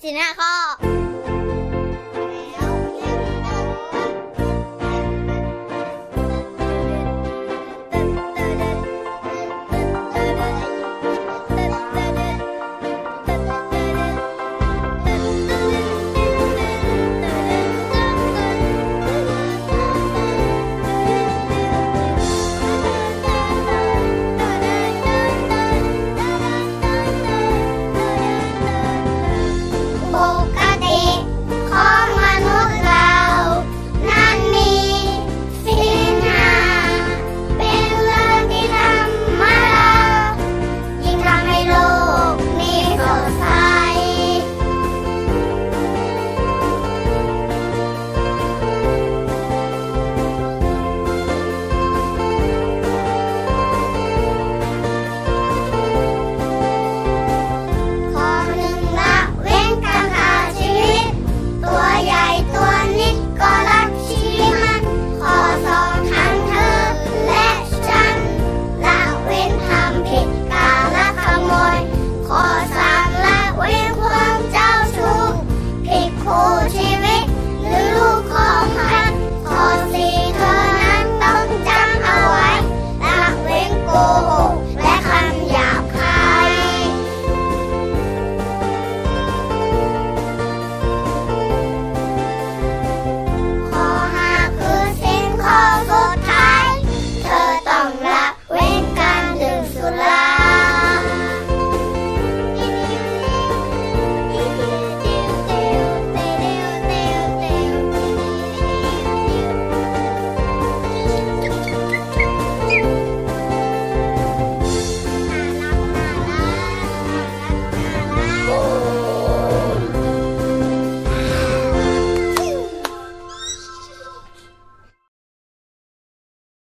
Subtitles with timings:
[0.00, 1.07] 新年好。